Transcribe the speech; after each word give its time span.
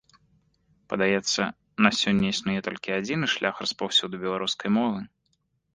Падаецца, 0.93 1.41
на 1.87 1.93
сёння 1.99 2.27
існуе 2.33 2.59
толькі 2.69 2.97
адзіны 2.99 3.25
шлях 3.35 3.55
распаўсюду 3.67 4.15
беларускай 4.27 4.69
мовы. 4.81 4.99